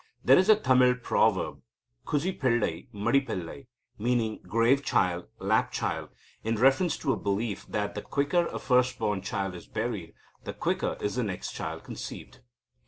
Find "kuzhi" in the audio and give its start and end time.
2.07-2.39